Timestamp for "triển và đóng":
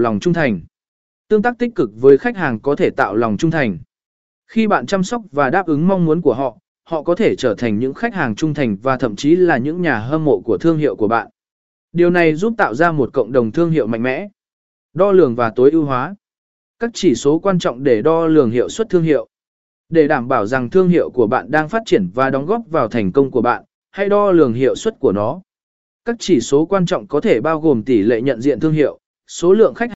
21.86-22.46